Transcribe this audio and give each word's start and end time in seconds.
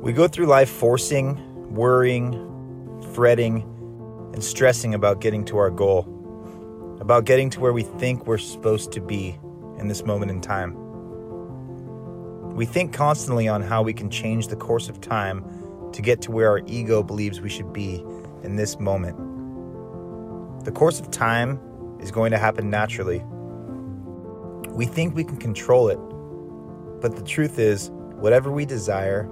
We 0.00 0.14
go 0.14 0.26
through 0.28 0.46
life 0.46 0.70
forcing, 0.70 1.74
worrying, 1.74 2.32
fretting, 3.12 3.60
and 4.32 4.42
stressing 4.42 4.94
about 4.94 5.20
getting 5.20 5.44
to 5.44 5.58
our 5.58 5.68
goal, 5.68 6.06
about 7.02 7.26
getting 7.26 7.50
to 7.50 7.60
where 7.60 7.74
we 7.74 7.82
think 7.82 8.26
we're 8.26 8.38
supposed 8.38 8.92
to 8.92 9.02
be 9.02 9.38
in 9.78 9.88
this 9.88 10.06
moment 10.06 10.30
in 10.30 10.40
time. 10.40 10.74
We 12.54 12.64
think 12.64 12.94
constantly 12.94 13.46
on 13.46 13.60
how 13.60 13.82
we 13.82 13.92
can 13.92 14.08
change 14.08 14.48
the 14.48 14.56
course 14.56 14.88
of 14.88 15.02
time 15.02 15.44
to 15.92 16.00
get 16.00 16.22
to 16.22 16.30
where 16.30 16.48
our 16.48 16.62
ego 16.66 17.02
believes 17.02 17.42
we 17.42 17.50
should 17.50 17.70
be 17.70 18.02
in 18.42 18.56
this 18.56 18.80
moment. 18.80 19.18
The 20.64 20.72
course 20.72 20.98
of 20.98 21.10
time 21.10 21.60
is 22.00 22.10
going 22.10 22.30
to 22.30 22.38
happen 22.38 22.70
naturally. 22.70 23.22
We 24.70 24.86
think 24.86 25.14
we 25.14 25.24
can 25.24 25.36
control 25.36 25.88
it, 25.88 25.98
but 27.02 27.16
the 27.16 27.22
truth 27.22 27.58
is, 27.58 27.90
whatever 28.14 28.50
we 28.50 28.64
desire, 28.64 29.28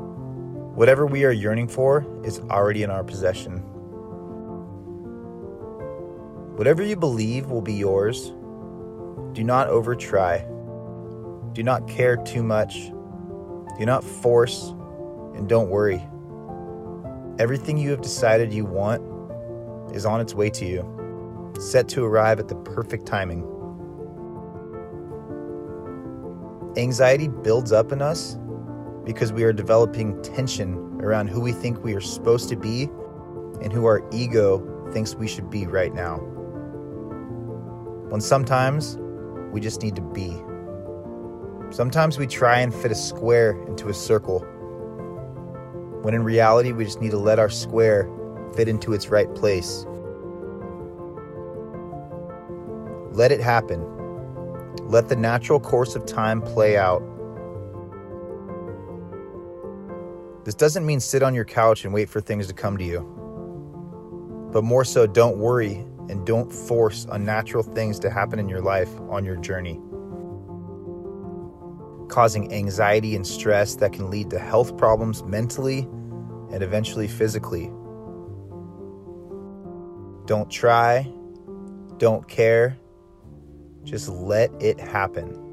whatever 0.78 1.06
we 1.06 1.24
are 1.24 1.32
yearning 1.32 1.66
for, 1.66 2.06
is 2.22 2.38
already 2.50 2.84
in 2.84 2.90
our 2.90 3.02
possession. 3.02 3.56
Whatever 6.54 6.84
you 6.84 6.94
believe 6.94 7.50
will 7.50 7.60
be 7.60 7.72
yours, 7.72 8.28
do 9.32 9.42
not 9.42 9.66
over 9.66 9.96
try. 9.96 10.38
Do 11.52 11.64
not 11.64 11.88
care 11.88 12.16
too 12.18 12.44
much. 12.44 12.92
Do 13.76 13.86
not 13.86 14.04
force, 14.04 14.68
and 15.34 15.48
don't 15.48 15.68
worry. 15.68 16.00
Everything 17.40 17.76
you 17.76 17.90
have 17.90 18.00
decided 18.00 18.54
you 18.54 18.64
want 18.64 19.02
is 19.96 20.06
on 20.06 20.20
its 20.20 20.32
way 20.32 20.48
to 20.48 20.64
you, 20.64 21.52
set 21.58 21.88
to 21.88 22.04
arrive 22.04 22.38
at 22.38 22.46
the 22.46 22.54
perfect 22.54 23.04
timing. 23.04 23.42
Anxiety 26.76 27.26
builds 27.26 27.72
up 27.72 27.90
in 27.90 28.00
us 28.00 28.38
because 29.08 29.32
we 29.32 29.42
are 29.42 29.54
developing 29.54 30.20
tension 30.20 30.74
around 31.00 31.28
who 31.28 31.40
we 31.40 31.50
think 31.50 31.82
we 31.82 31.94
are 31.94 32.00
supposed 32.00 32.46
to 32.50 32.56
be 32.56 32.84
and 33.62 33.72
who 33.72 33.86
our 33.86 34.06
ego 34.12 34.60
thinks 34.92 35.14
we 35.14 35.26
should 35.26 35.48
be 35.48 35.66
right 35.66 35.94
now. 35.94 36.18
When 38.10 38.20
sometimes 38.20 38.98
we 39.50 39.62
just 39.62 39.82
need 39.82 39.96
to 39.96 40.02
be. 40.02 40.36
Sometimes 41.74 42.18
we 42.18 42.26
try 42.26 42.60
and 42.60 42.74
fit 42.74 42.92
a 42.92 42.94
square 42.94 43.52
into 43.66 43.88
a 43.88 43.94
circle 43.94 44.46
when 46.02 46.14
in 46.14 46.22
reality, 46.22 46.72
we 46.72 46.84
just 46.84 47.00
need 47.00 47.10
to 47.10 47.18
let 47.18 47.38
our 47.38 47.50
square 47.50 48.08
fit 48.54 48.68
into 48.68 48.92
its 48.92 49.08
right 49.08 49.34
place. 49.34 49.84
Let 53.12 53.32
it 53.32 53.40
happen. 53.40 53.84
Let 54.88 55.08
the 55.08 55.16
natural 55.16 55.58
course 55.58 55.96
of 55.96 56.06
time 56.06 56.40
play 56.40 56.76
out. 56.76 57.02
This 60.48 60.54
doesn't 60.54 60.86
mean 60.86 60.98
sit 60.98 61.22
on 61.22 61.34
your 61.34 61.44
couch 61.44 61.84
and 61.84 61.92
wait 61.92 62.08
for 62.08 62.22
things 62.22 62.46
to 62.46 62.54
come 62.54 62.78
to 62.78 62.82
you. 62.82 63.00
But 64.50 64.64
more 64.64 64.82
so, 64.82 65.06
don't 65.06 65.36
worry 65.36 65.74
and 66.08 66.26
don't 66.26 66.50
force 66.50 67.06
unnatural 67.10 67.62
things 67.62 67.98
to 67.98 68.08
happen 68.08 68.38
in 68.38 68.48
your 68.48 68.62
life 68.62 68.88
on 69.10 69.26
your 69.26 69.36
journey 69.36 69.78
causing 72.08 72.50
anxiety 72.50 73.14
and 73.14 73.26
stress 73.26 73.74
that 73.74 73.92
can 73.92 74.08
lead 74.08 74.30
to 74.30 74.38
health 74.38 74.74
problems 74.78 75.22
mentally 75.24 75.80
and 76.50 76.62
eventually 76.62 77.08
physically. 77.08 77.66
Don't 80.24 80.50
try, 80.50 81.12
don't 81.98 82.26
care, 82.26 82.78
just 83.84 84.08
let 84.08 84.50
it 84.62 84.80
happen. 84.80 85.47